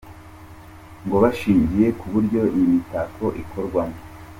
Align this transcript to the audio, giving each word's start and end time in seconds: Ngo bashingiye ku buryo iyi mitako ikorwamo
Ngo 1.05 1.15
bashingiye 1.23 1.87
ku 1.99 2.05
buryo 2.13 2.41
iyi 2.55 2.65
mitako 2.73 3.25
ikorwamo 3.41 3.97